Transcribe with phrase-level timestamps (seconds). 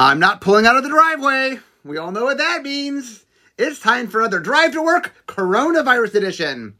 [0.00, 1.58] I'm not pulling out of the driveway.
[1.84, 3.24] We all know what that means.
[3.56, 6.76] It's time for another Drive to Work Coronavirus Edition.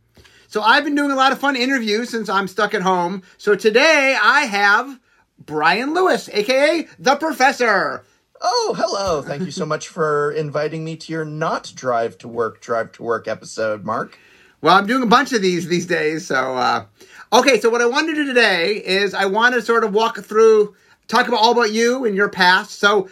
[0.47, 3.25] So I've been doing a lot of fun interviews since I'm stuck at home.
[3.37, 5.01] So today I have
[5.37, 8.05] Brian Lewis, aka the Professor.
[8.41, 9.21] Oh, hello.
[9.21, 13.03] Thank you so much for inviting me to your not drive to work, drive to
[13.03, 14.17] work episode, Mark.
[14.61, 16.25] Well, I'm doing a bunch of these these days.
[16.25, 16.87] So, uh,
[17.33, 17.59] okay.
[17.59, 20.77] So what I want to do today is I want to sort of walk through,
[21.09, 22.79] talk about all about you and your past.
[22.79, 23.09] So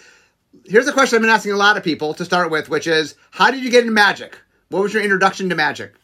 [0.64, 3.14] here's a question I've been asking a lot of people to start with, which is,
[3.30, 4.38] how did you get into magic?
[4.68, 5.94] What was your introduction to magic?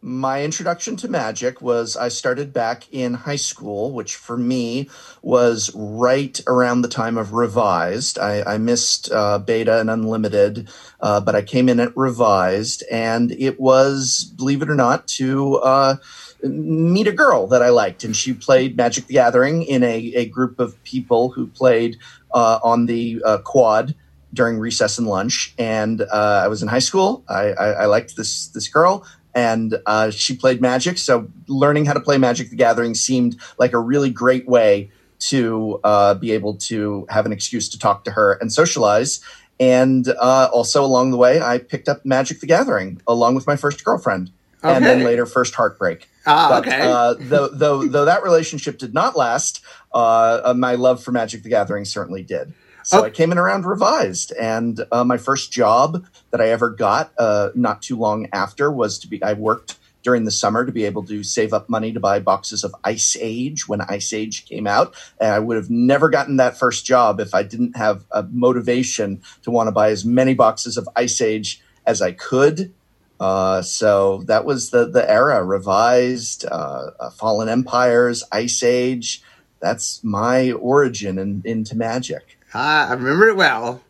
[0.00, 4.90] My introduction to magic was I started back in high school, which for me
[5.22, 8.18] was right around the time of Revised.
[8.18, 10.68] I, I missed uh, Beta and Unlimited,
[11.00, 15.56] uh, but I came in at Revised, and it was, believe it or not, to
[15.56, 15.96] uh,
[16.44, 20.26] meet a girl that I liked, and she played Magic the Gathering in a, a
[20.26, 21.96] group of people who played
[22.32, 23.94] uh, on the uh, quad
[24.32, 25.54] during recess and lunch.
[25.58, 27.24] And uh, I was in high school.
[27.28, 30.98] I, I, I liked this this girl, and uh, she played Magic.
[30.98, 34.90] So learning how to play Magic the Gathering seemed like a really great way
[35.20, 39.20] to uh, be able to have an excuse to talk to her and socialize.
[39.60, 43.56] And uh, also along the way, I picked up Magic the Gathering along with my
[43.56, 44.30] first girlfriend.
[44.62, 44.74] Okay.
[44.74, 46.08] And then later, first heartbreak.
[46.26, 46.80] Ah, but, okay.
[46.80, 51.48] Uh, though, though, though that relationship did not last, uh, my love for Magic the
[51.48, 52.54] Gathering certainly did.
[52.82, 53.06] So okay.
[53.06, 57.48] I came in around revised, and uh, my first job that I ever got, uh,
[57.54, 59.22] not too long after, was to be.
[59.22, 62.62] I worked during the summer to be able to save up money to buy boxes
[62.62, 64.94] of Ice Age when Ice Age came out.
[65.18, 69.22] And I would have never gotten that first job if I didn't have a motivation
[69.42, 72.72] to want to buy as many boxes of Ice Age as I could.
[73.20, 75.42] Uh, so that was the the era.
[75.44, 79.22] Revised, uh, uh Fallen Empires, Ice Age.
[79.60, 82.38] That's my origin in, into Magic.
[82.52, 83.82] I remember it well.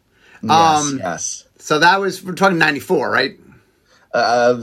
[0.42, 1.44] Yes, um, yes.
[1.58, 3.38] So that was we're talking ninety four, right?
[4.12, 4.56] Uh,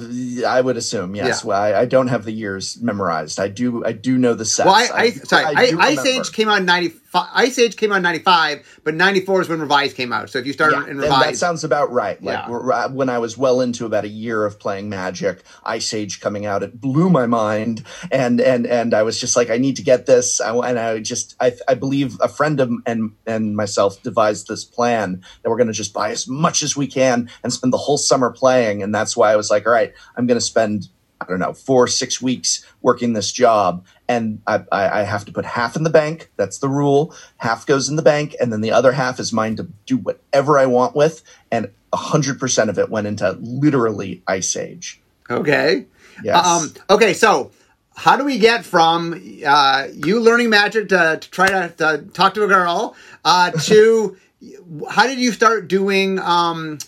[0.48, 1.42] I would assume yes.
[1.44, 1.48] Yeah.
[1.48, 3.38] Well, I, I, don't have the years memorized.
[3.38, 3.84] I do.
[3.84, 4.66] I do know the sets.
[4.66, 5.46] Well, I, I, I sorry.
[5.46, 6.94] I, Ice Age came out in ninety.
[7.14, 10.30] Ice Age came out in ninety five, but ninety four is when Revised came out.
[10.30, 12.22] So if you start yeah, in Revised, that sounds about right.
[12.24, 12.56] Like yeah.
[12.56, 16.46] Uh, when I was well into about a year of playing Magic, Ice Age coming
[16.46, 19.84] out, it blew my mind, and and and I was just like, I need to
[19.84, 20.40] get this.
[20.40, 24.64] I, and I just, I, I believe a friend of and and myself devised this
[24.64, 27.78] plan that we're going to just buy as much as we can and spend the
[27.78, 30.88] whole summer playing, and that's why I was like, all right, I'm going to spend
[31.22, 33.86] I don't know, four, six weeks working this job.
[34.08, 36.32] And I, I, have to put half in the bank.
[36.36, 37.14] That's the rule.
[37.38, 38.36] Half goes in the bank.
[38.42, 41.24] And then the other half is mine to do whatever I want with.
[41.52, 45.00] And 100% of it went into literally Ice Age.
[45.30, 45.86] Okay.
[46.24, 46.46] Yes.
[46.46, 47.14] Um, okay.
[47.14, 47.52] So
[47.96, 49.14] how do we get from
[49.46, 54.18] uh, you learning magic to, to try to, to, talk to a girl uh, to
[54.90, 56.80] how did you start doing um,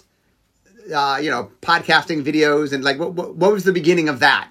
[0.93, 4.49] uh, you know, podcasting videos and like what, what, was the beginning of that?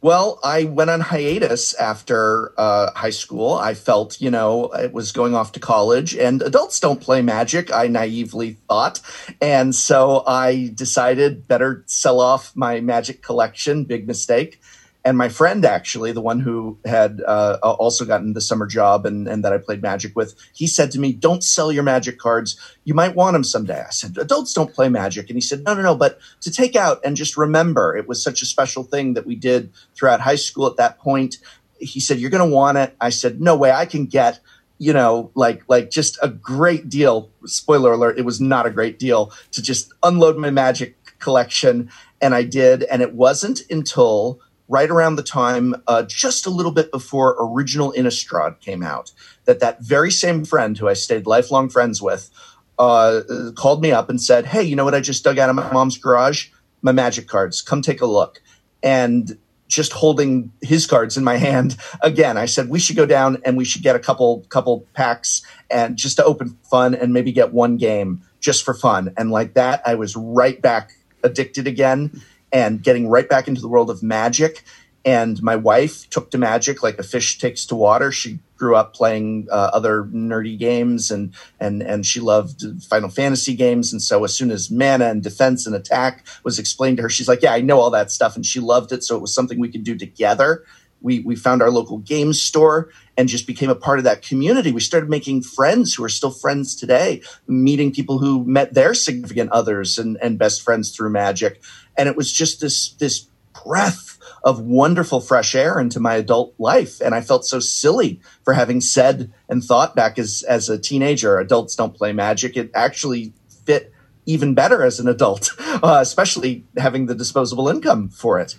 [0.00, 3.54] Well, I went on hiatus after uh, high school.
[3.54, 7.72] I felt, you know, it was going off to college, and adults don't play magic,
[7.72, 9.00] I naively thought.
[9.40, 14.60] And so I decided better sell off my magic collection, big mistake,
[15.08, 19.26] and my friend actually the one who had uh, also gotten the summer job and,
[19.26, 22.58] and that i played magic with he said to me don't sell your magic cards.
[22.84, 23.82] You might want them someday.
[23.86, 25.28] I said adults don't play magic.
[25.28, 28.22] And he said no no no but to take out and just remember it was
[28.22, 31.36] such a special thing that we did throughout high school at that point.
[31.80, 32.96] He said you're going to want it.
[33.00, 33.70] I said no way.
[33.70, 34.40] I can get
[34.78, 37.30] you know like like just a great deal.
[37.46, 42.32] Spoiler alert it was not a great deal to just unload my magic collection and
[42.32, 46.92] i did and it wasn't until right around the time, uh, just a little bit
[46.92, 49.12] before original Innistrad came out,
[49.46, 52.30] that that very same friend who I stayed lifelong friends with
[52.78, 53.22] uh,
[53.56, 54.94] called me up and said, "Hey, you know what?
[54.94, 56.48] I just dug out of my mom's garage,
[56.82, 57.62] my magic cards.
[57.62, 58.42] Come take a look."
[58.82, 63.38] And just holding his cards in my hand again, I said we should go down
[63.44, 67.32] and we should get a couple couple packs and just to open fun and maybe
[67.32, 69.12] get one game just for fun.
[69.16, 70.92] And like that, I was right back
[71.22, 72.22] addicted again
[72.52, 74.64] and getting right back into the world of magic.
[75.04, 78.12] And my wife took to magic like a fish takes to water.
[78.12, 83.54] She grew up playing uh, other nerdy games and and and she loved Final Fantasy
[83.54, 83.92] games.
[83.92, 87.28] And so as soon as mana and defense and attack was explained to her, she's
[87.28, 89.04] like, "Yeah, I know all that stuff," and she loved it.
[89.04, 90.64] So it was something we could do together.
[91.00, 94.72] We we found our local game store and just became a part of that community.
[94.72, 99.50] We started making friends who are still friends today, meeting people who met their significant
[99.52, 101.62] others and, and best friends through magic
[101.98, 103.28] and it was just this this
[103.64, 107.00] breath of wonderful fresh air into my adult life.
[107.00, 111.38] And I felt so silly for having said and thought back as, as a teenager,
[111.38, 112.56] adults don't play magic.
[112.56, 113.32] It actually
[113.66, 113.92] fit
[114.26, 118.54] even better as an adult, uh, especially having the disposable income for it.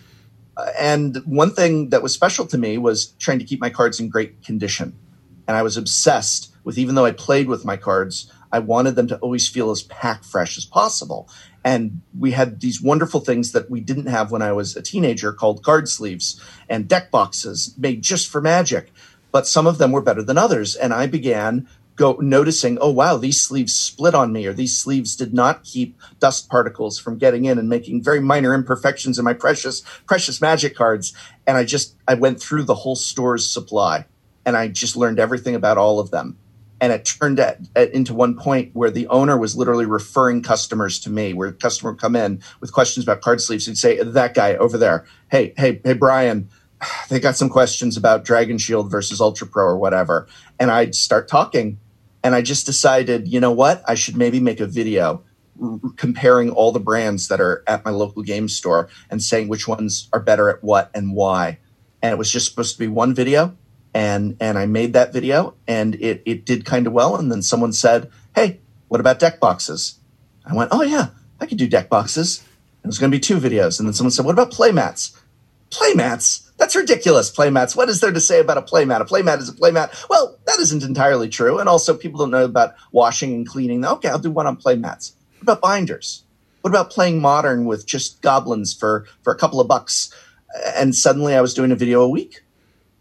[0.58, 4.00] Uh, and one thing that was special to me was trying to keep my cards
[4.00, 4.98] in great condition.
[5.48, 9.08] And I was obsessed with, even though I played with my cards, I wanted them
[9.08, 11.30] to always feel as pack fresh as possible.
[11.64, 15.34] And we had these wonderful things that we didn't have when I was a teenager
[15.34, 18.92] called card sleeves and deck boxes made just for magic.
[19.32, 20.76] But some of them were better than others.
[20.76, 21.68] And I began
[22.00, 26.00] go noticing, oh wow, these sleeves split on me, or these sleeves did not keep
[26.20, 30.76] dust particles from getting in and making very minor imperfections in my precious, precious magic
[30.76, 31.14] cards.
[31.46, 34.06] And I just I went through the whole store's supply
[34.46, 36.38] and I just learned everything about all of them.
[36.82, 41.00] And it turned at, at, into one point where the owner was literally referring customers
[41.02, 43.66] to me, where a customer would come in with questions about card sleeves.
[43.66, 46.50] He'd say, that guy over there, hey, hey, hey, Brian,
[47.10, 50.28] they got some questions about Dragon Shield versus Ultra Pro or whatever.
[50.60, 51.80] And I'd start talking
[52.24, 53.84] and I just decided, you know what?
[53.88, 55.24] I should maybe make a video
[55.98, 60.10] comparing all the brands that are at my local game store and saying which ones
[60.14, 61.60] are better at what and why.
[62.02, 63.58] And it was just supposed to be one video.
[64.00, 67.18] And, and I made that video and it, it did kind of well.
[67.18, 70.00] And then someone said, Hey, what about deck boxes?
[70.46, 71.08] I went, Oh yeah,
[71.42, 72.42] I could do deck boxes.
[72.82, 73.78] It was going to be two videos.
[73.78, 75.20] And then someone said, What about playmats?
[75.70, 76.50] Playmats?
[76.56, 77.76] That's ridiculous, playmats.
[77.76, 79.02] What is there to say about a playmat?
[79.02, 80.08] A playmat is a playmat.
[80.10, 81.60] Well, that isn't entirely true.
[81.60, 83.84] And also, people don't know about washing and cleaning.
[83.84, 85.12] Okay, I'll do one on playmats.
[85.34, 86.24] What about binders?
[86.62, 90.14] What about playing modern with just goblins for, for a couple of bucks?
[90.78, 92.44] And suddenly I was doing a video a week.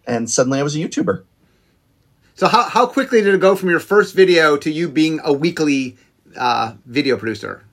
[0.08, 1.22] And suddenly I was a YouTuber.
[2.34, 5.32] So, how, how quickly did it go from your first video to you being a
[5.32, 5.96] weekly
[6.36, 7.64] uh, video producer?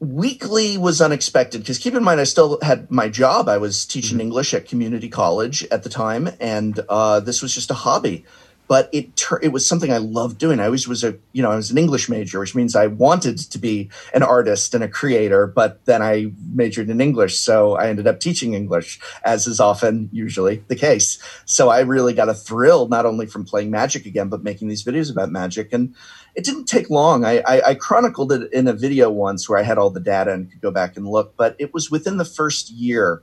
[0.00, 3.48] weekly was unexpected because keep in mind I still had my job.
[3.48, 4.28] I was teaching mm-hmm.
[4.28, 8.24] English at community college at the time, and uh, this was just a hobby.
[8.70, 10.60] But it ter- it was something I loved doing.
[10.60, 13.36] I always was a you know I was an English major, which means I wanted
[13.38, 15.48] to be an artist and a creator.
[15.48, 20.08] But then I majored in English, so I ended up teaching English, as is often
[20.12, 21.18] usually the case.
[21.46, 24.84] So I really got a thrill not only from playing Magic again, but making these
[24.84, 25.96] videos about Magic and
[26.36, 27.24] it didn't take long.
[27.24, 30.32] I, I, I, chronicled it in a video once where I had all the data
[30.32, 33.22] and could go back and look, but it was within the first year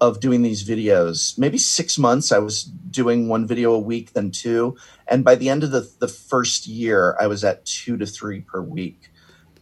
[0.00, 2.32] of doing these videos, maybe six months.
[2.32, 4.76] I was doing one video a week, then two.
[5.06, 8.40] And by the end of the, the first year, I was at two to three
[8.40, 9.10] per week.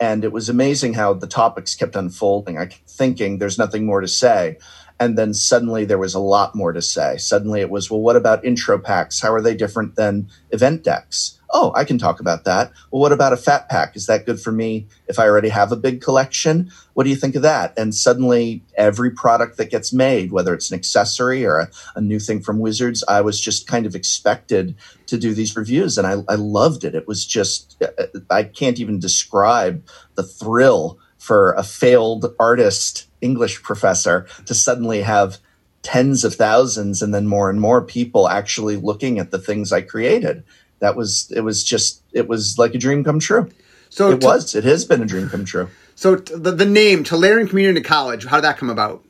[0.00, 2.56] And it was amazing how the topics kept unfolding.
[2.56, 4.58] I kept thinking there's nothing more to say.
[5.00, 7.16] And then suddenly there was a lot more to say.
[7.18, 9.20] Suddenly it was, well, what about intro packs?
[9.20, 11.38] How are they different than event decks?
[11.50, 12.72] oh, I can talk about that.
[12.90, 13.96] Well, what about a fat pack?
[13.96, 16.70] Is that good for me if I already have a big collection?
[16.94, 17.78] What do you think of that?
[17.78, 22.18] And suddenly, every product that gets made, whether it's an accessory or a, a new
[22.18, 25.96] thing from Wizards, I was just kind of expected to do these reviews.
[25.96, 26.94] And I, I loved it.
[26.94, 29.86] It was just, uh, I can't even describe
[30.16, 35.38] the thrill for a failed artist English professor to suddenly have
[35.82, 39.80] tens of thousands and then more and more people actually looking at the things I
[39.80, 40.42] created
[40.80, 43.50] that was it was just it was like a dream come true.
[43.90, 44.54] So it t- was.
[44.54, 45.68] It has been a dream come true.
[45.94, 48.26] So t- the, the name Tolarian Community College.
[48.26, 49.04] How did that come about?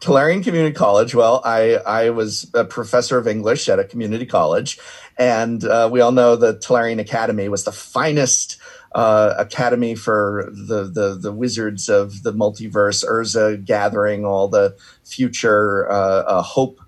[0.00, 1.14] Tolarian Community College.
[1.14, 4.78] Well, I I was a professor of English at a community college,
[5.18, 8.58] and uh, we all know the Tolarian Academy was the finest
[8.92, 15.90] uh, academy for the, the the wizards of the multiverse, Urza gathering all the future
[15.90, 16.80] uh, uh hope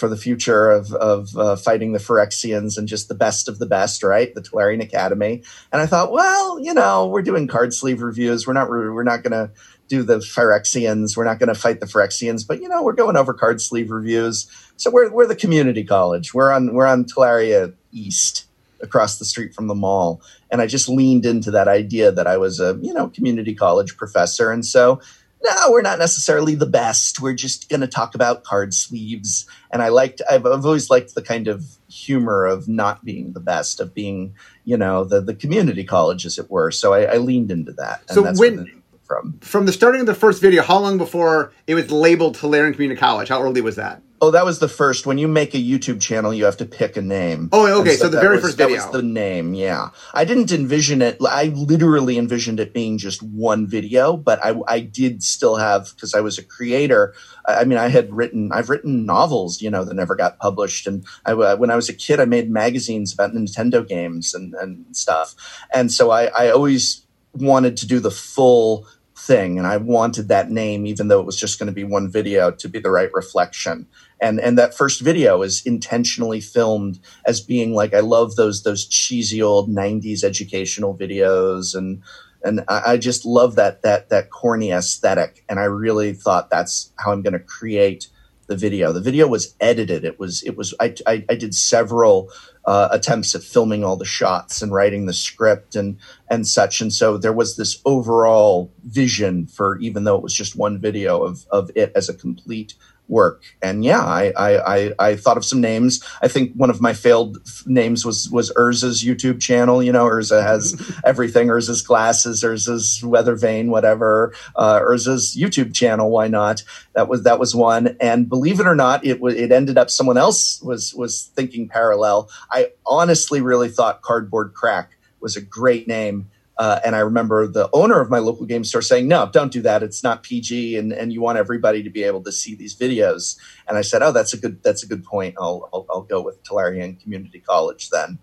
[0.00, 3.66] for the future of, of uh, fighting the Phyrexians and just the best of the
[3.66, 4.34] best, right?
[4.34, 5.42] The Tolarian Academy.
[5.72, 8.46] And I thought, well, you know, we're doing card sleeve reviews.
[8.46, 9.52] We're not, we're not going to
[9.88, 11.16] do the Phyrexians.
[11.16, 13.90] We're not going to fight the Phyrexians, but you know, we're going over card sleeve
[13.90, 14.50] reviews.
[14.76, 16.32] So we're, we're the community college.
[16.32, 18.46] We're on, we're on Tolaria East
[18.82, 20.20] across the street from the mall.
[20.50, 23.96] And I just leaned into that idea that I was a, you know, community college
[23.96, 24.50] professor.
[24.50, 25.00] And so
[25.42, 27.20] no, we're not necessarily the best.
[27.20, 29.46] We're just going to talk about card sleeves.
[29.70, 33.40] And I liked, I've, I've, always liked the kind of humor of not being the
[33.40, 34.34] best, of being,
[34.64, 36.70] you know, the, the community college, as it were.
[36.70, 38.02] So I, I leaned into that.
[38.10, 38.79] so when,
[39.10, 39.40] from.
[39.40, 42.96] from the starting of the first video, how long before it was labeled Tolarian Community
[42.96, 43.28] College?
[43.28, 44.02] How early was that?
[44.20, 45.04] Oh, that was the first.
[45.04, 47.48] When you make a YouTube channel, you have to pick a name.
[47.52, 47.96] Oh, okay.
[47.96, 48.76] So, so, the very was, first video.
[48.76, 49.54] That was the name.
[49.54, 49.88] Yeah.
[50.14, 51.16] I didn't envision it.
[51.26, 56.14] I literally envisioned it being just one video, but I, I did still have, because
[56.14, 57.12] I was a creator.
[57.48, 60.86] I mean, I had written, I've written novels, you know, that never got published.
[60.86, 64.54] And I, uh, when I was a kid, I made magazines about Nintendo games and,
[64.54, 65.34] and stuff.
[65.74, 68.86] And so I, I always wanted to do the full
[69.30, 72.10] thing and i wanted that name even though it was just going to be one
[72.10, 73.86] video to be the right reflection.
[74.20, 78.86] And and that first video is intentionally filmed as being like i love those those
[78.86, 82.02] cheesy old 90s educational videos and
[82.42, 86.92] and I, I just love that that that corny aesthetic and i really thought that's
[86.98, 88.08] how i'm going to create
[88.50, 88.92] the video.
[88.92, 90.04] The video was edited.
[90.04, 92.30] It was it was i i, I did several
[92.70, 95.98] uh, attempts at filming all the shots and writing the script and
[96.30, 96.80] and such.
[96.80, 101.20] And so there was this overall vision for even though it was just one video
[101.20, 102.74] of of it as a complete
[103.10, 103.42] work.
[103.60, 106.02] And yeah, I, I, I, I, thought of some names.
[106.22, 109.82] I think one of my failed names was, was Urza's YouTube channel.
[109.82, 116.10] You know, Urza has everything, Urza's glasses, Urza's weather vane, whatever, uh, Urza's YouTube channel.
[116.10, 116.62] Why not?
[116.94, 117.96] That was, that was one.
[118.00, 121.68] And believe it or not, it was, it ended up someone else was, was thinking
[121.68, 122.30] parallel.
[122.50, 127.70] I honestly really thought cardboard crack was a great name uh, and I remember the
[127.72, 129.82] owner of my local game store saying, "No, don't do that.
[129.82, 133.38] It's not PG, and, and you want everybody to be able to see these videos."
[133.66, 135.36] And I said, "Oh, that's a good that's a good point.
[135.40, 138.18] I'll I'll, I'll go with Tolarian Community College then."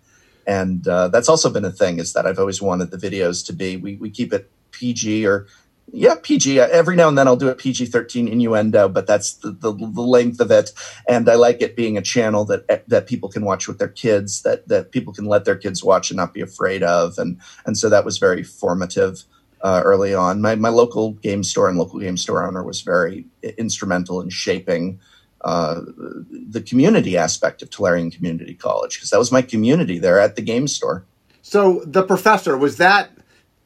[0.46, 3.54] And uh, that's also been a thing is that I've always wanted the videos to
[3.54, 5.48] be we we keep it PG or
[5.92, 6.60] yeah, PG.
[6.60, 10.02] Every now and then I'll do a PG 13 innuendo, but that's the, the, the,
[10.02, 10.72] length of it.
[11.08, 14.42] And I like it being a channel that that people can watch with their kids,
[14.42, 17.18] that that people can let their kids watch and not be afraid of.
[17.18, 19.24] And and so that was very formative
[19.62, 20.42] uh, early on.
[20.42, 23.26] My my local game store and local game store owner was very
[23.58, 25.00] instrumental in shaping
[25.42, 25.82] uh,
[26.30, 30.42] the community aspect of Tolarian Community College because that was my community there at the
[30.42, 31.06] game store.
[31.42, 33.10] So the professor was that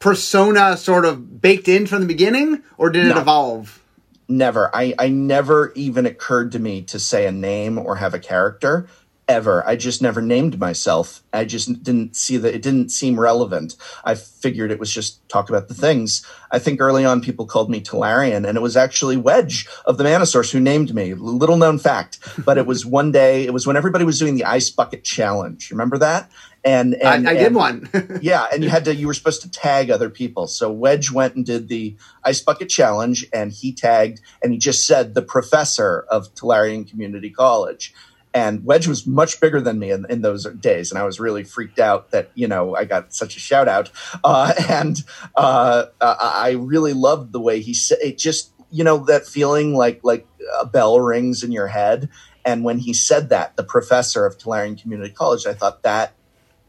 [0.01, 3.81] persona sort of baked in from the beginning, or did it no, evolve?
[4.27, 4.75] Never.
[4.75, 8.87] I, I never even occurred to me to say a name or have a character
[9.31, 9.67] ever.
[9.67, 11.23] I just never named myself.
[11.33, 13.75] I just didn't see that it didn't seem relevant.
[14.03, 16.25] I figured it was just talk about the things.
[16.51, 20.03] I think early on people called me Tolarian, and it was actually Wedge of the
[20.03, 21.13] Mana Source who named me.
[21.13, 23.45] Little known fact, but it was one day.
[23.45, 25.71] It was when everybody was doing the ice bucket challenge.
[25.71, 26.29] Remember that?
[26.63, 28.19] And, and I, I and, did one.
[28.21, 28.93] yeah, and you had to.
[28.93, 30.47] You were supposed to tag other people.
[30.47, 34.85] So Wedge went and did the ice bucket challenge, and he tagged, and he just
[34.85, 37.93] said the professor of Tolarian Community College
[38.33, 41.43] and Wedge was much bigger than me in, in, those days, and I was really
[41.43, 43.91] freaked out that you know I got such a shout out.
[44.23, 45.03] Uh, and
[45.35, 48.17] uh, I really loved the way he said it.
[48.17, 50.27] Just you know that feeling like like
[50.59, 52.09] a bell rings in your head.
[52.45, 56.13] And when he said that, the professor of Tolarian Community College, I thought that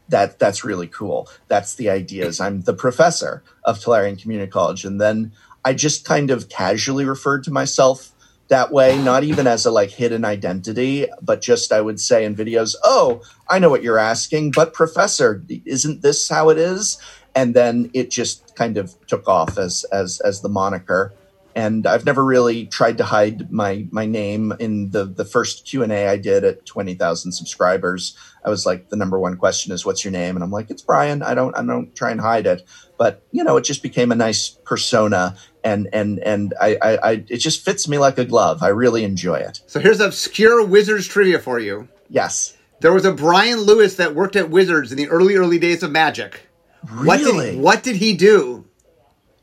[0.09, 1.29] that that's really cool.
[1.47, 2.25] That's the idea.
[2.25, 5.31] Is I'm the professor of Tolarian Community College, and then
[5.63, 8.11] I just kind of casually referred to myself
[8.49, 12.35] that way, not even as a like hidden identity, but just I would say in
[12.35, 16.97] videos, oh, I know what you're asking, but professor, isn't this how it is?
[17.35, 21.13] And then it just kind of took off as as as the moniker.
[21.55, 25.83] And I've never really tried to hide my my name in the the first Q
[25.83, 28.17] and A I did at twenty thousand subscribers.
[28.43, 30.81] I was like, the number one question is, "What's your name?" And I'm like, "It's
[30.81, 32.63] Brian." I don't I don't try and hide it,
[32.97, 37.11] but you know, it just became a nice persona and and and I, I, I,
[37.27, 38.63] it just fits me like a glove.
[38.63, 39.61] I really enjoy it.
[39.67, 41.87] So here's obscure Wizards trivia for you.
[42.09, 45.83] Yes, there was a Brian Lewis that worked at Wizards in the early early days
[45.83, 46.47] of Magic.
[46.91, 47.07] Really?
[47.07, 48.65] What did, what did he do?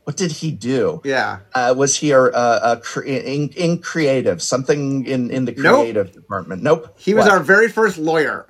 [0.04, 1.00] What did he do?
[1.04, 5.54] Yeah, uh, was he a, a, a cre- in, in, creative something in in the
[5.54, 6.14] creative nope.
[6.14, 6.62] department?
[6.62, 6.98] Nope.
[6.98, 7.32] He was what?
[7.32, 8.46] our very first lawyer.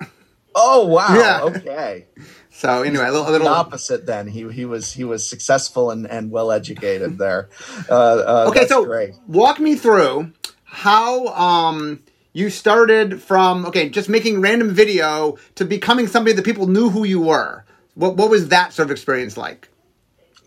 [0.55, 1.07] Oh wow!
[1.15, 1.41] Yeah.
[1.43, 2.07] Okay.
[2.51, 3.47] So anyway, a little, a little...
[3.47, 4.05] The opposite.
[4.05, 7.49] Then he he was he was successful and, and well educated there.
[7.89, 9.15] Uh, uh, okay, so great.
[9.27, 10.33] walk me through
[10.65, 12.03] how um,
[12.33, 17.05] you started from okay, just making random video to becoming somebody that people knew who
[17.05, 17.65] you were.
[17.95, 19.69] What what was that sort of experience like?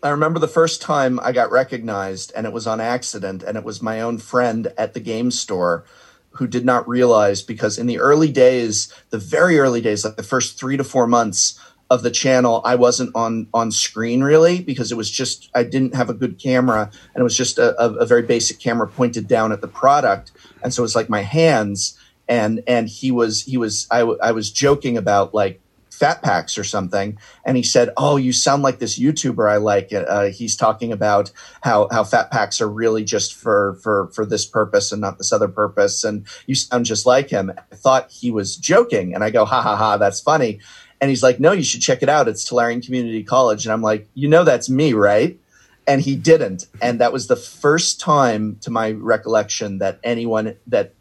[0.03, 3.63] I remember the first time I got recognized, and it was on accident, and it
[3.63, 5.83] was my own friend at the game store
[6.31, 10.23] who did not realize because in the early days, the very early days, like the
[10.23, 11.59] first three to four months,
[11.89, 15.95] of the channel i wasn't on on screen really because it was just i didn't
[15.95, 19.27] have a good camera and it was just a, a, a very basic camera pointed
[19.27, 20.31] down at the product.
[20.63, 24.19] And so it was like my hands and and he was he was I, w-
[24.21, 25.61] I was joking about like
[25.91, 27.17] fat packs or something.
[27.45, 29.49] And he said oh you sound like this youtuber.
[29.49, 34.07] I like uh, he's talking about how how fat packs are really just for for
[34.07, 36.03] for this purpose and not this other purpose.
[36.03, 37.51] And you sound just like him.
[37.71, 39.13] I thought he was joking.
[39.13, 39.97] And i go ha ha ha.
[39.97, 40.59] That's funny
[41.05, 42.27] and he's like, no, you should check it out.
[42.27, 43.63] It's Tolarian Community College.
[43.63, 45.39] And I'm like, you know, that's me, right?
[45.85, 46.65] And he didn't.
[46.81, 50.95] And that was the first time, to my recollection, that anyone that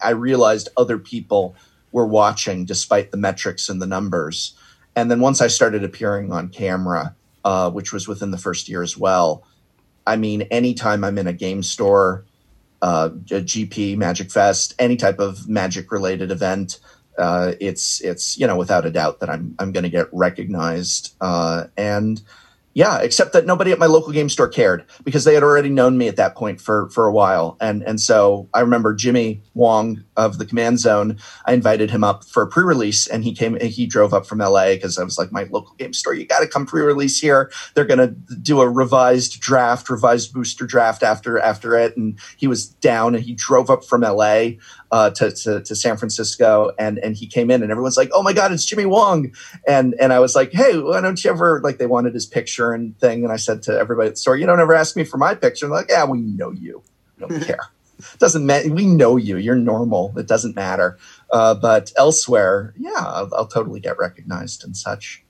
[0.00, 1.54] I realized other people
[1.92, 4.54] were watching despite the metrics and the numbers.
[4.96, 8.82] And then once I started appearing on camera, uh, which was within the first year
[8.82, 9.44] as well,
[10.06, 12.24] I mean, anytime I'm in a game store,
[12.80, 16.78] uh, a GP, Magic Fest, any type of magic related event,
[17.18, 21.14] uh, it's it's you know without a doubt that I'm I'm going to get recognized.
[21.20, 22.20] Uh, and
[22.74, 25.96] yeah, except that nobody at my local game store cared because they had already known
[25.96, 27.56] me at that point for for a while.
[27.60, 31.18] And and so I remember Jimmy Wong of the Command Zone.
[31.46, 33.58] I invited him up for a pre-release, and he came.
[33.60, 36.40] He drove up from LA because I was like, my local game store, you got
[36.40, 37.50] to come pre-release here.
[37.74, 41.96] They're gonna do a revised draft, revised booster draft after after it.
[41.96, 44.54] And he was down, and he drove up from LA
[44.94, 48.22] uh, to, to, to San Francisco, and and he came in, and everyone's like, "Oh
[48.22, 49.34] my God, it's Jimmy Wong!"
[49.66, 52.72] And and I was like, "Hey, why don't you ever like?" They wanted his picture
[52.72, 55.02] and thing, and I said to everybody at the store, "You don't ever ask me
[55.02, 56.84] for my picture." Like, "Yeah, we know you.
[57.18, 57.58] We don't care.
[58.20, 58.72] doesn't matter.
[58.72, 59.36] We know you.
[59.36, 60.16] You're normal.
[60.16, 60.96] It doesn't matter."
[61.28, 65.24] Uh, but elsewhere, yeah, I'll, I'll totally get recognized and such.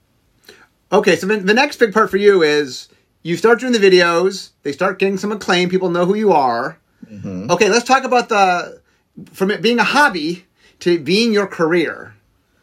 [0.93, 2.91] Okay, so the next big part for you is
[3.23, 4.51] you start doing the videos.
[4.63, 5.71] They start getting some acclaim.
[5.71, 6.79] People know who you are.
[7.11, 7.51] Mm-hmm.
[7.51, 8.84] Okay, let's talk about the
[9.33, 10.45] from it being a hobby
[10.81, 12.15] to being your career.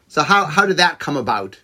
[0.08, 1.60] So how how did that come about?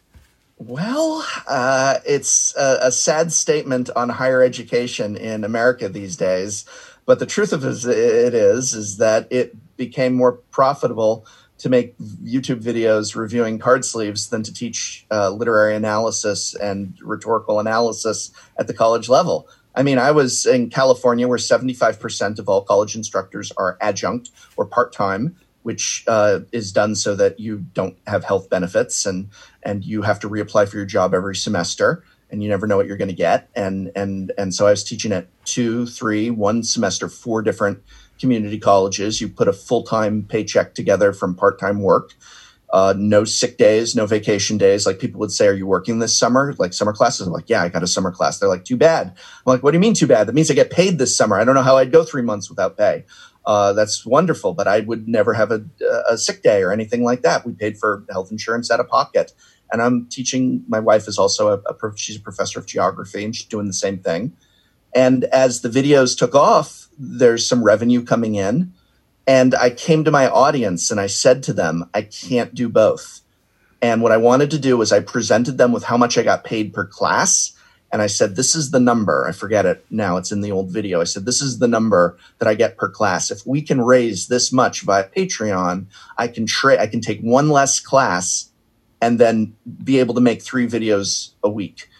[0.59, 6.65] Well, uh, it's a, a, sad statement on higher education in America these days,
[7.07, 11.25] but the truth of it is is that it became more profitable
[11.59, 17.61] to make YouTube videos reviewing card sleeves than to teach uh, literary analysis and rhetorical
[17.61, 19.49] analysis at the college level.
[19.79, 24.67] I mean, I was in California where 75% of all college instructors are adjunct or
[24.67, 29.31] part time, which uh, is done so that you don't have health benefits and,
[29.63, 32.89] and you have to reapply for your job every semester and you never know what
[32.89, 33.51] you're going to get.
[33.55, 37.81] And, and, and so I was teaching at two, three, one semester, four different
[38.19, 39.21] community colleges.
[39.21, 42.15] You put a full time paycheck together from part time work
[42.71, 44.87] uh, no sick days, no vacation days.
[44.87, 47.27] Like people would say, "Are you working this summer?" Like summer classes.
[47.27, 49.15] I'm like, "Yeah, I got a summer class." They're like, "Too bad." I'm
[49.47, 50.27] like, "What do you mean too bad?
[50.27, 51.39] That means I get paid this summer.
[51.39, 53.05] I don't know how I'd go three months without pay."
[53.47, 55.65] Uh, that's wonderful, but I would never have a,
[56.09, 57.47] a sick day or anything like that.
[57.47, 59.33] We paid for health insurance out of pocket,
[59.73, 60.65] and I'm teaching.
[60.69, 63.73] My wife is also a, a she's a professor of geography, and she's doing the
[63.73, 64.37] same thing.
[64.95, 68.73] And as the videos took off, there's some revenue coming in
[69.29, 73.21] and I came to my audience and I said to them, I can't do both.
[73.83, 76.45] And what I wanted to do was I presented them with how much I got
[76.45, 77.53] paid per class.
[77.93, 79.27] And I said, this is the number.
[79.29, 80.17] I forget it now.
[80.17, 81.03] It's in the old video.
[81.03, 83.31] I said, this is the number that I get per class.
[83.31, 85.87] If we can raise this much via Patreon,
[86.17, 88.51] I can trade, I can take one less class
[89.03, 91.91] and then be able to make three videos a week.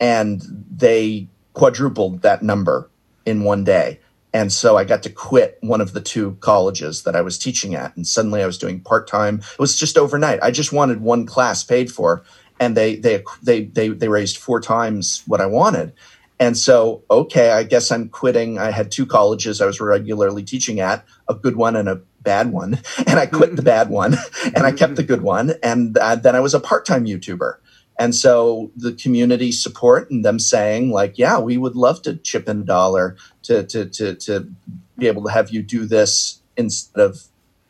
[0.00, 2.88] And they quadrupled that number
[3.26, 4.00] in one day.
[4.32, 7.74] And so I got to quit one of the two colleges that I was teaching
[7.74, 7.96] at.
[7.96, 9.40] And suddenly I was doing part time.
[9.40, 10.40] It was just overnight.
[10.42, 12.22] I just wanted one class paid for.
[12.60, 15.94] And they, they, they, they, they raised four times what I wanted.
[16.38, 18.58] And so, okay, I guess I'm quitting.
[18.58, 22.50] I had two colleges I was regularly teaching at, a good one and a bad
[22.52, 22.80] one.
[23.06, 24.14] And I quit the bad one
[24.44, 25.54] and I kept the good one.
[25.62, 27.56] And uh, then I was a part time YouTuber.
[28.00, 32.48] And so the community support and them saying like, yeah, we would love to chip
[32.48, 34.50] in a dollar to, to, to, to
[34.96, 37.24] be able to have you do this instead of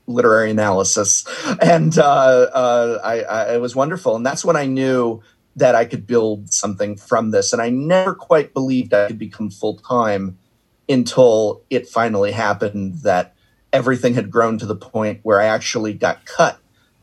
[0.07, 1.27] literary analysis.
[1.61, 2.03] And uh,
[2.53, 4.15] uh, I, I, it was wonderful.
[4.15, 5.21] And that's when I knew
[5.57, 7.53] that I could build something from this.
[7.53, 10.39] And I never quite believed I could become full time
[10.89, 13.35] until it finally happened that
[13.73, 16.60] everything had grown to the point where I actually got cut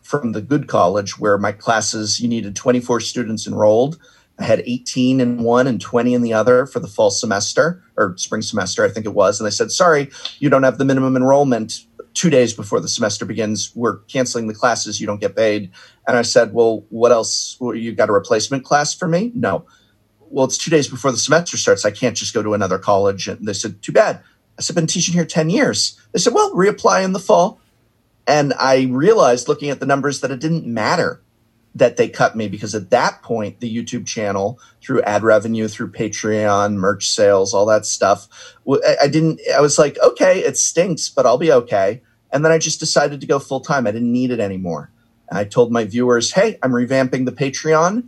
[0.08, 4.00] from the good college where my classes, you needed 24 students enrolled.
[4.40, 8.16] I had 18 in one and 20 in the other for the fall semester or
[8.18, 9.38] spring semester, I think it was.
[9.38, 13.26] And they said, sorry, you don't have the minimum enrollment two days before the semester
[13.26, 13.76] begins.
[13.76, 15.02] We're canceling the classes.
[15.02, 15.72] You don't get paid.
[16.08, 17.58] And I said, well, what else?
[17.60, 19.34] You got a replacement class for me?
[19.36, 19.66] No.
[20.30, 21.84] Well, it's two days before the semester starts.
[21.84, 23.28] I can't just go to another college.
[23.28, 24.22] And they said, too bad.
[24.58, 26.00] I said, I've been teaching here 10 years.
[26.14, 27.60] They said, well, reapply in the fall.
[28.28, 31.22] And I realized looking at the numbers that it didn't matter
[31.74, 35.92] that they cut me because at that point, the YouTube channel through ad revenue, through
[35.92, 38.28] Patreon, merch sales, all that stuff,
[39.00, 42.02] I didn't, I was like, okay, it stinks, but I'll be okay.
[42.32, 43.88] And then I just decided to go full time.
[43.88, 44.92] I didn't need it anymore.
[45.32, 48.08] I told my viewers, hey, I'm revamping the Patreon.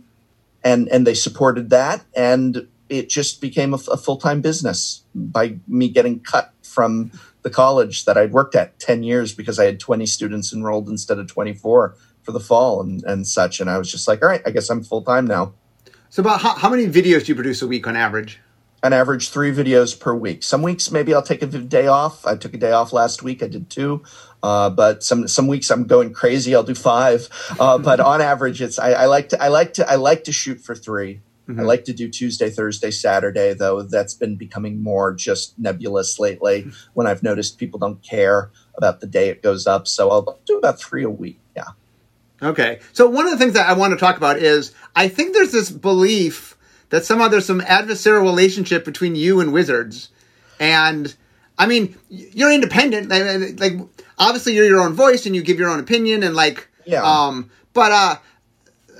[0.62, 2.04] And, and they supported that.
[2.14, 7.50] And it just became a, a full time business by me getting cut from the
[7.50, 11.26] college that I'd worked at 10 years because I had 20 students enrolled instead of
[11.26, 13.60] 24 for the fall and, and such.
[13.60, 15.54] And I was just like, all right, I guess I'm full time now.
[16.10, 18.40] So, about how, how many videos do you produce a week on average?
[18.82, 20.42] On average, three videos per week.
[20.42, 22.26] Some weeks, maybe I'll take a day off.
[22.26, 23.42] I took a day off last week.
[23.42, 24.02] I did two.
[24.42, 26.54] Uh, but some some weeks I'm going crazy.
[26.54, 27.28] I'll do five.
[27.60, 30.32] Uh, but on average, it's I, I, like to I like to I like to
[30.32, 30.74] shoot for
[31.54, 36.18] 3 I like to do Tuesday, Thursday, Saturday, though that's been becoming more just nebulous
[36.18, 39.86] lately when I've noticed people don't care about the day it goes up.
[39.88, 41.38] So I'll do about three a week.
[41.56, 41.64] Yeah.
[42.42, 42.80] Okay.
[42.92, 45.52] So one of the things that I want to talk about is I think there's
[45.52, 46.56] this belief
[46.88, 50.08] that somehow there's some adversarial relationship between you and Wizards.
[50.58, 51.14] And
[51.58, 53.08] I mean, you're independent.
[53.08, 56.68] Like, like obviously you're your own voice and you give your own opinion and like
[56.86, 57.02] Yeah.
[57.02, 58.16] um but uh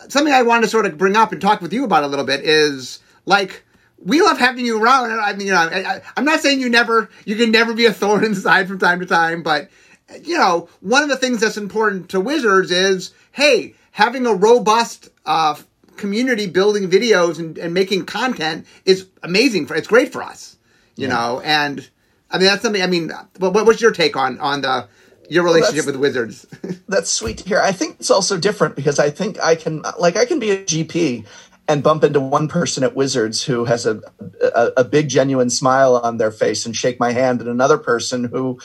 [0.08, 2.24] something I wanted to sort of bring up and talk with you about a little
[2.24, 3.64] bit is like
[4.02, 5.10] we love having you around.
[5.12, 7.86] I mean, you know, I, I, I'm not saying you never, you can never be
[7.86, 9.68] a thorn in the side from time to time, but
[10.22, 15.08] you know, one of the things that's important to Wizards is, hey, having a robust
[15.26, 15.54] uh,
[15.96, 19.66] community building videos and, and making content is amazing.
[19.66, 20.56] For it's great for us,
[20.96, 21.40] you know.
[21.44, 21.88] And
[22.30, 22.82] I mean, that's something.
[22.82, 24.88] I mean, what, what- what's your take on on the
[25.30, 26.46] your relationship that's- with Wizards?
[26.88, 27.60] that's sweet to hear.
[27.60, 30.64] I think it's also different because I think I can, like, I can be a
[30.64, 31.24] GP
[31.68, 34.02] and bump into one person at Wizards who has a,
[34.42, 38.24] a, a big, genuine smile on their face and shake my hand, and another person
[38.24, 38.58] who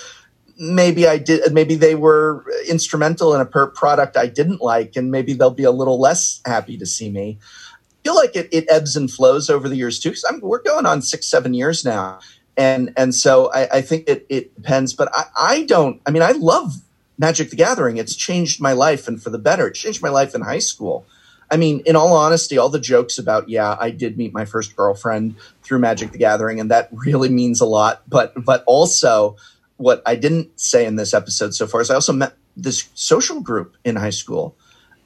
[0.58, 5.12] maybe I did, maybe they were instrumental in a per product I didn't like, and
[5.12, 7.38] maybe they'll be a little less happy to see me.
[7.42, 10.10] I feel like it, it ebbs and flows over the years too.
[10.10, 12.20] Because we're going on six, seven years now,
[12.58, 14.94] and and so I, I think it it depends.
[14.94, 16.02] But I, I don't.
[16.06, 16.82] I mean, I love
[17.18, 17.98] Magic the Gathering.
[17.98, 19.68] It's changed my life and for the better.
[19.68, 21.06] It changed my life in high school.
[21.52, 24.76] I mean, in all honesty, all the jokes about, yeah, I did meet my first
[24.76, 28.02] girlfriend through Magic the Gathering, and that really means a lot.
[28.08, 29.38] But but also
[29.78, 33.42] what I didn't say in this episode so far is I also met this social
[33.42, 34.56] group in high school.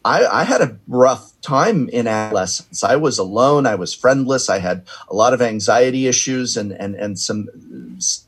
[0.06, 2.84] I, I had a rough time in adolescence.
[2.84, 3.66] I was alone.
[3.66, 4.50] I was friendless.
[4.50, 7.48] I had a lot of anxiety issues and, and, and some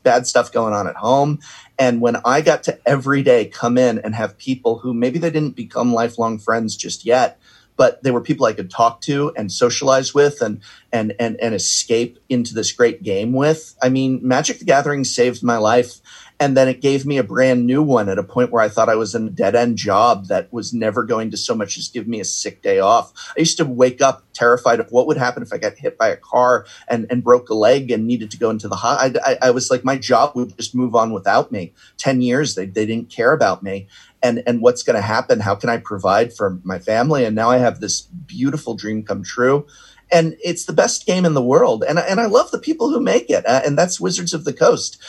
[0.02, 1.40] bad stuff going on at home.
[1.78, 5.30] And when I got to every day come in and have people who maybe they
[5.30, 7.38] didn't become lifelong friends just yet,
[7.76, 10.60] but they were people I could talk to and socialize with and
[10.92, 13.74] and and and escape into this great game with.
[13.82, 16.00] I mean, Magic the Gathering saved my life.
[16.42, 18.88] And then it gave me a brand new one at a point where I thought
[18.88, 21.86] I was in a dead end job that was never going to so much as
[21.86, 23.12] give me a sick day off.
[23.36, 26.08] I used to wake up terrified of what would happen if I got hit by
[26.08, 28.74] a car and, and broke a leg and needed to go into the.
[28.74, 31.74] I, I, I was like, my job would just move on without me.
[31.98, 33.86] 10 years, they, they didn't care about me.
[34.20, 35.38] And, and what's going to happen?
[35.38, 37.24] How can I provide for my family?
[37.24, 39.64] And now I have this beautiful dream come true
[40.10, 41.82] and it's the best game in the world.
[41.82, 43.46] And, and I love the people who make it.
[43.46, 45.02] Uh, and that's Wizards of the Coast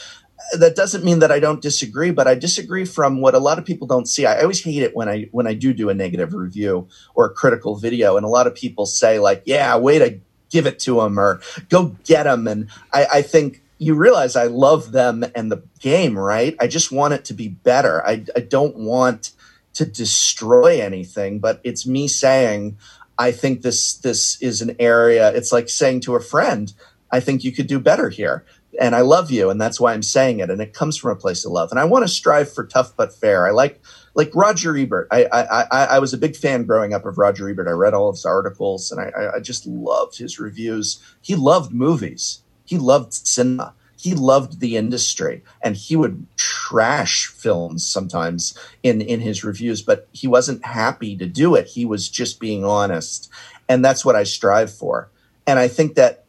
[0.54, 3.66] that doesn't mean that I don't disagree, but I disagree from what a lot of
[3.66, 4.26] people don't see.
[4.26, 7.30] I always hate it when I when I do do a negative review or a
[7.34, 11.02] critical video, and a lot of people say like, "Yeah, way to give it to
[11.02, 15.52] them," or "Go get them." And I, I think you realize I love them and
[15.52, 16.56] the game, right?
[16.60, 18.06] I just want it to be better.
[18.06, 19.32] I, I don't want
[19.74, 22.78] to destroy anything, but it's me saying,
[23.18, 25.34] I think this this is an area.
[25.34, 26.74] It's like saying to a friend,
[27.12, 28.46] "I think you could do better here."
[28.80, 30.50] And I love you, and that's why I'm saying it.
[30.50, 32.96] And it comes from a place of love, and I want to strive for tough
[32.96, 33.48] but fair.
[33.48, 33.82] I like
[34.16, 35.08] like Roger Ebert.
[35.12, 37.68] I I, I, I was a big fan growing up of Roger Ebert.
[37.68, 41.02] I read all of his articles, and I, I just loved his reviews.
[41.22, 42.42] He loved movies.
[42.66, 43.74] He loved cinema.
[43.98, 49.82] He loved the industry, and he would trash films sometimes in in his reviews.
[49.82, 51.68] But he wasn't happy to do it.
[51.68, 53.30] He was just being honest,
[53.70, 55.10] and that's what I strive for.
[55.46, 56.23] And I think that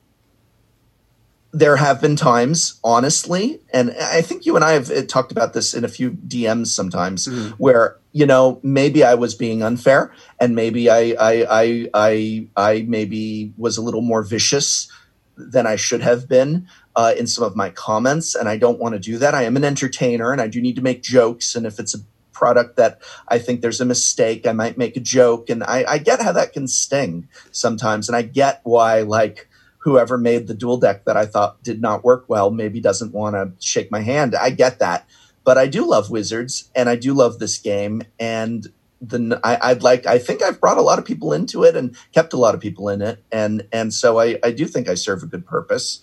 [1.55, 5.53] there have been times, honestly, and I think you and I have uh, talked about
[5.53, 7.51] this in a few DMs sometimes, mm-hmm.
[7.63, 12.85] where you know maybe I was being unfair, and maybe I I I I, I
[12.89, 14.91] maybe was a little more vicious
[15.37, 18.95] than I should have been uh, in some of my comments, and I don't want
[18.95, 19.33] to do that.
[19.33, 21.99] I am an entertainer, and I do need to make jokes, and if it's a
[22.33, 25.99] product that I think there's a mistake, I might make a joke, and I, I
[25.99, 29.49] get how that can sting sometimes, and I get why like
[29.85, 33.35] whoever made the dual deck that I thought did not work well maybe doesn't want
[33.35, 34.35] to shake my hand.
[34.35, 35.07] I get that.
[35.45, 38.03] But I do love Wizards and I do love this game.
[38.19, 38.67] And
[39.03, 41.95] the I, would like I think I've brought a lot of people into it and
[42.13, 43.23] kept a lot of people in it.
[43.31, 46.01] And and so I, I do think I serve a good purpose.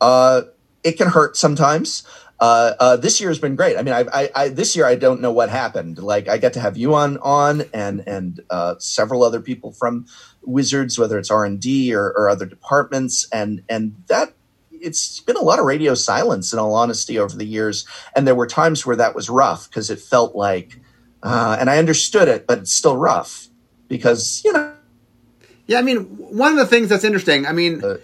[0.00, 0.42] Uh,
[0.82, 2.02] it can hurt sometimes.
[2.40, 3.76] Uh, uh, this year has been great.
[3.76, 5.98] I mean, I, I, I, this year I don't know what happened.
[5.98, 10.06] Like I got to have you on on and and uh, several other people from
[10.42, 14.34] Wizards, whether it's R and D or, or other departments, and and that
[14.72, 17.86] it's been a lot of radio silence in all honesty over the years.
[18.16, 20.80] And there were times where that was rough because it felt like,
[21.22, 23.48] uh, and I understood it, but it's still rough
[23.88, 24.72] because you know.
[25.66, 27.46] Yeah, I mean, one of the things that's interesting.
[27.46, 27.96] I mean, uh,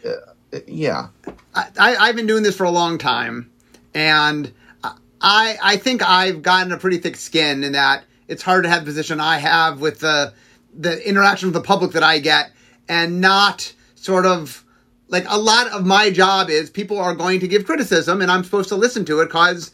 [0.66, 1.09] yeah,
[1.55, 3.51] I, I've been doing this for a long time
[3.94, 4.53] and
[5.20, 8.81] I I think I've gotten a pretty thick skin in that it's hard to have
[8.81, 10.33] the position I have with the
[10.74, 12.53] the interaction with the public that I get
[12.88, 14.64] and not sort of
[15.09, 18.44] like a lot of my job is people are going to give criticism and I'm
[18.44, 19.72] supposed to listen to it because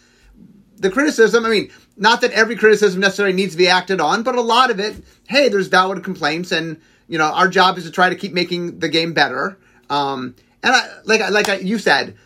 [0.79, 4.35] the criticism, I mean, not that every criticism necessarily needs to be acted on, but
[4.35, 4.97] a lot of it,
[5.29, 8.79] hey, there's valid complaints and, you know, our job is to try to keep making
[8.79, 9.59] the game better.
[9.89, 12.17] Um, and I, like, like I, you said,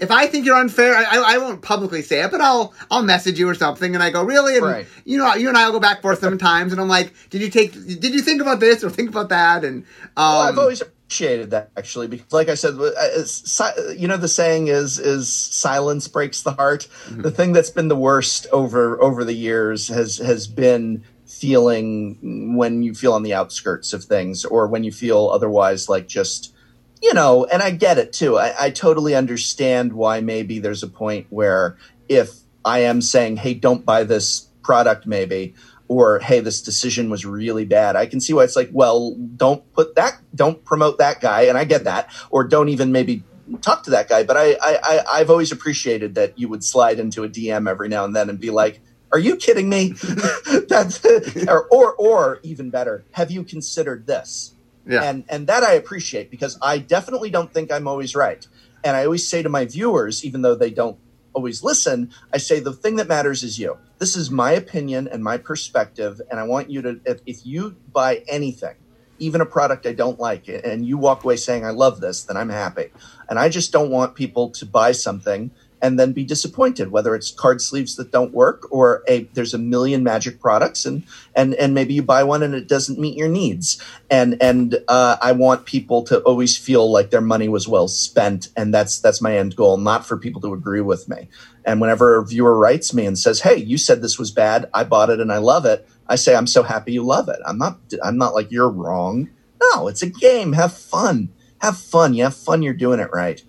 [0.00, 3.38] if I think you're unfair, I, I, won't publicly say it, but I'll I'll message
[3.38, 4.86] you or something, and I go really, and right.
[5.04, 7.42] you know, you and I will go back and forth sometimes, and I'm like, did
[7.42, 9.62] you take, did you think about this or think about that?
[9.62, 9.86] And um,
[10.16, 14.68] well, I've always appreciated that actually, because like I said, uh, you know, the saying
[14.68, 16.88] is is silence breaks the heart.
[17.04, 17.22] Mm-hmm.
[17.22, 22.82] The thing that's been the worst over over the years has has been feeling when
[22.82, 26.54] you feel on the outskirts of things, or when you feel otherwise like just
[27.02, 28.38] you know, and I get it too.
[28.38, 31.76] I, I totally understand why maybe there's a point where
[32.08, 32.30] if
[32.64, 35.54] I am saying, hey, don't buy this product, maybe,
[35.88, 39.70] or hey, this decision was really bad, I can see why it's like, well, don't
[39.72, 43.24] put that, don't promote that guy, and I get that, or don't even maybe
[43.62, 44.22] talk to that guy.
[44.22, 47.88] But I, I, I have always appreciated that you would slide into a DM every
[47.88, 48.80] now and then and be like,
[49.12, 49.94] are you kidding me?
[50.68, 51.04] That's
[51.48, 54.54] or, or or even better, have you considered this?
[54.86, 55.02] Yeah.
[55.04, 58.46] And and that I appreciate because I definitely don't think I'm always right.
[58.82, 60.98] And I always say to my viewers, even though they don't
[61.32, 63.76] always listen, I say the thing that matters is you.
[63.98, 67.76] This is my opinion and my perspective, and I want you to if, if you
[67.92, 68.76] buy anything,
[69.18, 72.36] even a product I don't like, and you walk away saying I love this, then
[72.36, 72.90] I'm happy.
[73.28, 75.50] And I just don't want people to buy something
[75.82, 79.58] and then be disappointed whether it's card sleeves that don't work or a there's a
[79.58, 83.28] million magic products and and and maybe you buy one and it doesn't meet your
[83.28, 83.82] needs.
[84.10, 88.48] And and uh, i want people to always feel like their money was well spent
[88.56, 91.28] and that's that's my end goal not for people to agree with me.
[91.64, 94.68] And whenever a viewer writes me and says hey you said this was bad.
[94.74, 95.86] I bought it and i love it.
[96.08, 97.38] I say i'm so happy you love it.
[97.46, 99.30] I'm not i'm not like you're wrong.
[99.74, 100.52] No it's a game.
[100.52, 101.30] Have fun.
[101.58, 102.14] Have fun.
[102.14, 102.62] You have fun.
[102.62, 103.42] You're doing it right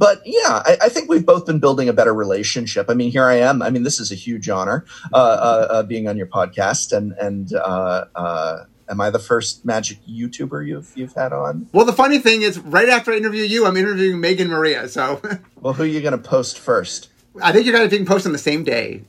[0.00, 2.88] but yeah, I, I, think we've both been building a better relationship.
[2.88, 3.60] I mean, here I am.
[3.60, 7.12] I mean, this is a huge honor uh, uh, uh, being on your podcast, and
[7.20, 11.68] and uh, uh, am I the first Magic YouTuber you've you've had on?
[11.72, 14.88] Well, the funny thing is, right after I interview you, I'm interviewing Megan Maria.
[14.88, 15.20] So,
[15.60, 17.10] well, who are you going to post first?
[17.42, 19.04] I think you're going to post on the same day.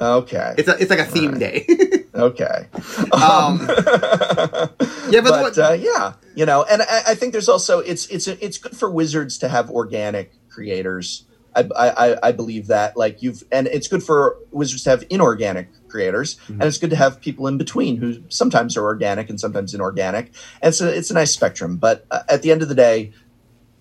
[0.00, 1.40] Okay, it's a, it's like a theme right.
[1.40, 1.66] day.
[2.14, 2.68] okay.
[3.12, 3.60] Um,
[5.10, 8.26] yeah, but, but uh, yeah, you know, and I, I, think there's also it's it's
[8.26, 11.24] it's good for wizards to have organic creators.
[11.56, 15.68] I, I, I believe that like you've and it's good for wizards to have inorganic
[15.88, 16.54] creators mm-hmm.
[16.54, 20.32] and it's good to have people in between who sometimes are organic and sometimes inorganic
[20.60, 23.12] and so it's a nice spectrum but uh, at the end of the day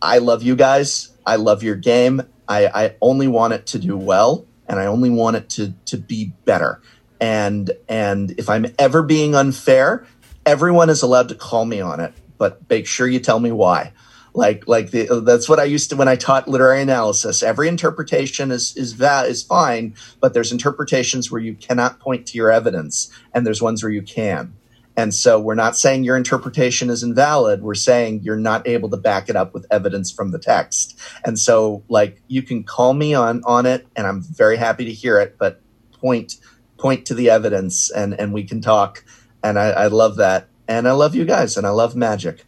[0.02, 3.98] i love you guys i love your game i, I only want it to do
[3.98, 6.82] well and i only want it to to be better
[7.20, 10.06] and and if i'm ever being unfair
[10.46, 13.92] everyone is allowed to call me on it but make sure you tell me why
[14.36, 17.42] like like the, that's what I used to when I taught literary analysis.
[17.42, 22.38] Every interpretation is is va- is fine, but there's interpretations where you cannot point to
[22.38, 24.54] your evidence, and there's ones where you can.
[24.98, 27.62] And so we're not saying your interpretation is invalid.
[27.62, 30.98] We're saying you're not able to back it up with evidence from the text.
[31.26, 34.94] And so like you can call me on on it, and I'm very happy to
[34.94, 36.36] hear it, but point
[36.78, 39.04] point to the evidence, and and we can talk.
[39.44, 42.46] And I, I love that, and I love you guys, and I love magic.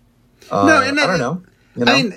[0.49, 1.43] Uh, no, and I don't know.
[1.75, 1.91] You know?
[1.91, 2.13] I mean,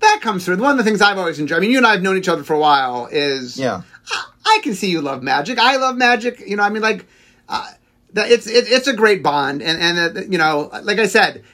[0.00, 0.58] that comes through.
[0.58, 1.56] One of the things I've always enjoyed.
[1.56, 3.08] I mean, you and I have known each other for a while.
[3.10, 5.58] Is yeah, I, I can see you love magic.
[5.58, 6.40] I love magic.
[6.40, 7.06] You know, I mean, like,
[7.48, 7.66] uh,
[8.14, 11.44] it's it, it's a great bond, and and uh, you know, like I said,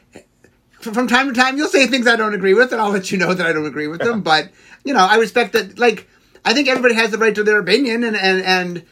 [0.80, 3.18] from time to time you'll say things I don't agree with, and I'll let you
[3.18, 4.22] know that I don't agree with them.
[4.22, 4.50] but
[4.84, 5.78] you know, I respect that.
[5.78, 6.08] Like,
[6.44, 8.84] I think everybody has the right to their opinion, and and and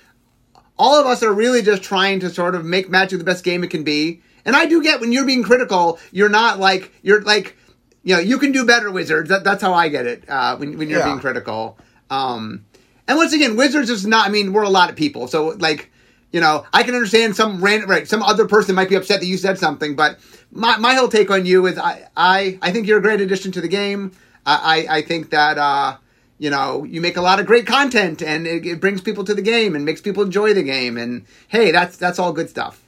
[0.78, 3.62] all of us are really just trying to sort of make magic the best game
[3.64, 4.22] it can be.
[4.44, 7.56] And I do get when you're being critical, you're not like you're like
[8.04, 9.30] you know, you can do better, Wizards.
[9.30, 11.06] That, that's how I get it uh, when, when you're yeah.
[11.06, 11.78] being critical.
[12.10, 12.66] Um,
[13.08, 14.28] and once again, Wizards is not.
[14.28, 15.90] I mean, we're a lot of people, so like,
[16.34, 18.08] you know, I can understand some random, right?
[18.08, 20.18] Some other person might be upset that you said something, but
[20.50, 23.52] my my whole take on you is I I, I think you're a great addition
[23.52, 24.10] to the game.
[24.44, 25.58] I I, think that.
[25.58, 25.96] Uh,
[26.36, 29.34] you know, you make a lot of great content and it, it brings people to
[29.34, 30.98] the game and makes people enjoy the game.
[30.98, 32.82] And hey, that's that's all good stuff.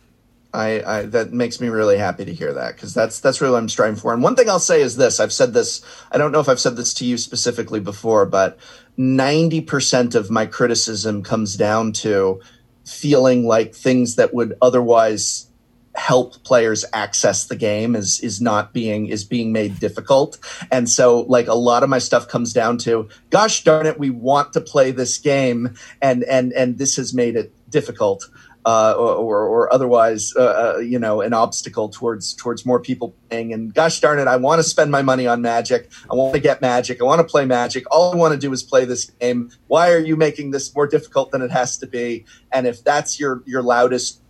[0.52, 3.58] I, I, that makes me really happy to hear that because that's that's really what
[3.58, 4.12] I'm striving for.
[4.12, 5.80] And one thing I'll say is this: I've said this.
[6.10, 8.58] I don't know if I've said this to you specifically before, but
[8.96, 12.40] ninety percent of my criticism comes down to
[12.86, 15.48] feeling like things that would otherwise
[15.96, 20.38] help players access the game is is not being is being made difficult.
[20.70, 24.10] And so like a lot of my stuff comes down to gosh darn it we
[24.10, 28.28] want to play this game and and and this has made it difficult
[28.66, 33.52] uh, or, or otherwise, uh, uh, you know, an obstacle towards towards more people playing.
[33.52, 35.88] And gosh darn it, I want to spend my money on Magic.
[36.10, 37.00] I want to get Magic.
[37.00, 37.84] I want to play Magic.
[37.92, 39.52] All I want to do is play this game.
[39.68, 42.24] Why are you making this more difficult than it has to be?
[42.50, 44.20] And if that's your your loudest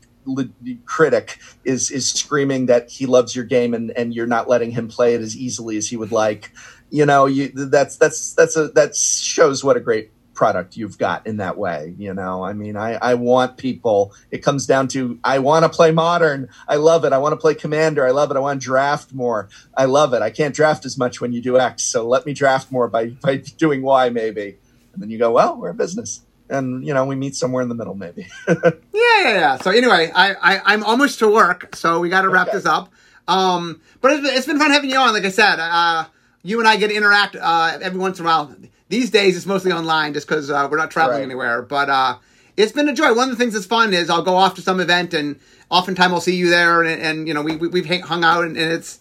[0.85, 4.87] critic is is screaming that he loves your game and and you're not letting him
[4.88, 6.51] play it as easily as he would like
[6.90, 11.27] you know you that's that's that's a that shows what a great product you've got
[11.27, 12.44] in that way you know?
[12.44, 16.49] I mean i i want people it comes down to i want to play modern
[16.68, 19.12] i love it i want to play commander i love it i want to draft
[19.12, 22.27] more i love it i can't draft as much when you do x so let
[22.27, 24.59] me draft more by by doing y maybe.
[24.92, 26.22] And then you go well we're a business.
[26.49, 28.29] And you know we meet somewhere in the middle maybe.
[28.46, 29.57] Yeah, yeah yeah.
[29.59, 32.59] So anyway i, I i'm almost to work so we got to wrap okay.
[32.59, 32.92] this up.
[33.27, 35.59] Um but it's been, it's been fun having you on like i said.
[35.59, 36.07] Uh
[36.42, 38.55] you and i get to interact uh every once in a while
[38.88, 41.25] these days it's mostly online just because uh, we're not traveling right.
[41.25, 42.16] anywhere but uh
[42.57, 44.62] it's been a joy one of the things that's fun is i'll go off to
[44.62, 45.38] some event and
[45.70, 48.57] oftentimes i'll see you there and, and you know we, we, have hung out and,
[48.57, 49.01] and it's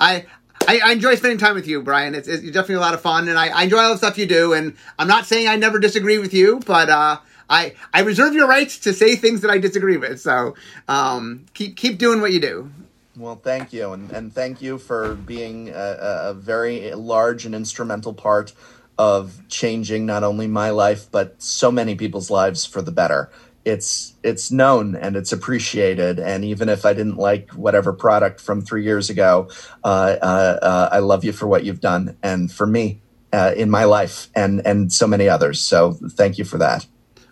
[0.00, 0.26] I,
[0.66, 2.14] I, I, enjoy spending time with you, Brian.
[2.14, 4.26] It's, it's, definitely a lot of fun, and I, I, enjoy all the stuff you
[4.26, 4.52] do.
[4.52, 8.46] And I'm not saying I never disagree with you, but uh, I I reserve your
[8.46, 10.20] rights to say things that I disagree with.
[10.20, 10.54] So
[10.86, 12.70] um, keep keep doing what you do.
[13.16, 18.14] Well, thank you, and and thank you for being a, a very large and instrumental
[18.14, 18.52] part
[18.98, 23.30] of changing not only my life but so many people's lives for the better
[23.68, 26.18] it's it's known and it's appreciated.
[26.18, 29.50] And even if I didn't like whatever product from three years ago,
[29.84, 33.00] uh, uh, uh, I love you for what you've done and for me
[33.32, 35.60] uh, in my life and and so many others.
[35.60, 36.86] So thank you for that.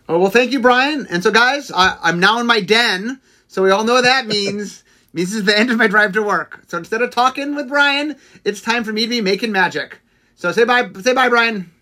[0.09, 1.07] Oh well, thank you, Brian.
[1.11, 3.21] And so, guys, I, I'm now in my den.
[3.49, 4.55] So we all know what that means.
[4.55, 6.65] means this is the end of my drive to work.
[6.69, 10.01] So instead of talking with Brian, it's time for me to be making magic.
[10.37, 11.73] So say bye, say bye, Brian.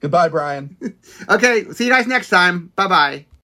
[0.00, 0.76] Goodbye, Brian.
[1.28, 2.72] okay, see you guys next time.
[2.76, 3.26] Bye bye.